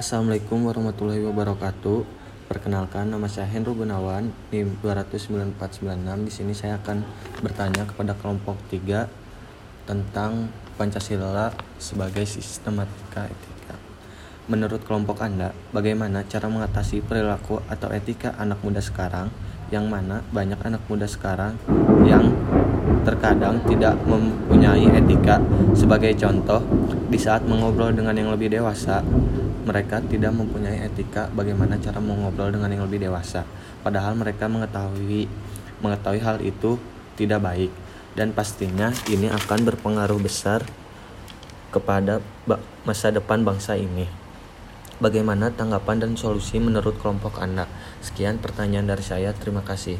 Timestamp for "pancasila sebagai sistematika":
10.80-13.28